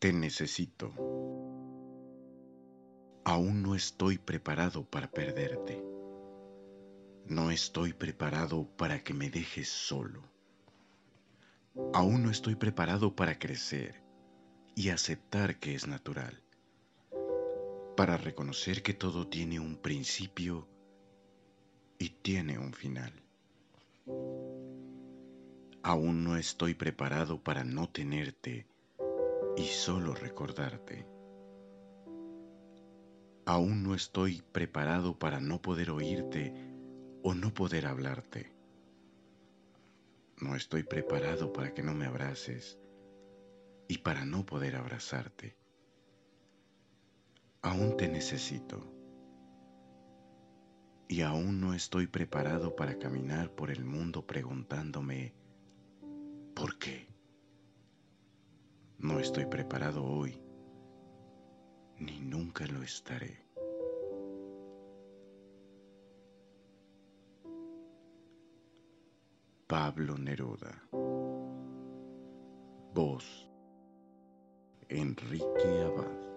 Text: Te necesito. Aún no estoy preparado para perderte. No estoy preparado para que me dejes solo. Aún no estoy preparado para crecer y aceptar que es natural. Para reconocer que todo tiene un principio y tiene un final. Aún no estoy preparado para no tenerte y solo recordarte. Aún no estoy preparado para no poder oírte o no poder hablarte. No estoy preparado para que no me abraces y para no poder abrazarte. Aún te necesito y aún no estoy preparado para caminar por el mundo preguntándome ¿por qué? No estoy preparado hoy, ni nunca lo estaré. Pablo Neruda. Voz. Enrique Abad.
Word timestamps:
Te 0.00 0.14
necesito. 0.14 0.94
Aún 3.22 3.62
no 3.62 3.74
estoy 3.74 4.16
preparado 4.16 4.82
para 4.82 5.10
perderte. 5.10 5.84
No 7.26 7.50
estoy 7.50 7.92
preparado 7.92 8.66
para 8.78 9.04
que 9.04 9.12
me 9.12 9.28
dejes 9.28 9.68
solo. 9.68 10.22
Aún 11.92 12.22
no 12.22 12.30
estoy 12.30 12.54
preparado 12.54 13.14
para 13.14 13.38
crecer 13.38 14.02
y 14.74 14.88
aceptar 14.88 15.58
que 15.58 15.74
es 15.74 15.86
natural. 15.86 16.42
Para 17.94 18.16
reconocer 18.16 18.82
que 18.82 18.94
todo 18.94 19.28
tiene 19.28 19.60
un 19.60 19.76
principio 19.76 20.66
y 21.98 22.08
tiene 22.08 22.58
un 22.58 22.72
final. 22.72 23.12
Aún 25.82 26.24
no 26.24 26.38
estoy 26.38 26.72
preparado 26.72 27.42
para 27.42 27.64
no 27.64 27.86
tenerte 27.90 28.69
y 29.56 29.64
solo 29.64 30.14
recordarte. 30.14 31.06
Aún 33.46 33.82
no 33.82 33.94
estoy 33.94 34.42
preparado 34.52 35.18
para 35.18 35.40
no 35.40 35.60
poder 35.60 35.90
oírte 35.90 36.54
o 37.22 37.34
no 37.34 37.52
poder 37.52 37.86
hablarte. 37.86 38.54
No 40.40 40.56
estoy 40.56 40.84
preparado 40.84 41.52
para 41.52 41.74
que 41.74 41.82
no 41.82 41.94
me 41.94 42.06
abraces 42.06 42.78
y 43.88 43.98
para 43.98 44.24
no 44.24 44.46
poder 44.46 44.76
abrazarte. 44.76 45.56
Aún 47.62 47.96
te 47.96 48.08
necesito 48.08 49.00
y 51.08 51.22
aún 51.22 51.60
no 51.60 51.74
estoy 51.74 52.06
preparado 52.06 52.76
para 52.76 52.96
caminar 52.98 53.52
por 53.54 53.72
el 53.72 53.84
mundo 53.84 54.24
preguntándome 54.24 55.34
¿por 56.54 56.78
qué? 56.78 57.09
No 59.20 59.26
estoy 59.26 59.44
preparado 59.44 60.02
hoy, 60.02 60.42
ni 61.98 62.20
nunca 62.20 62.64
lo 62.64 62.82
estaré. 62.82 63.44
Pablo 69.66 70.16
Neruda. 70.16 70.72
Voz. 72.94 73.46
Enrique 74.88 75.82
Abad. 75.84 76.29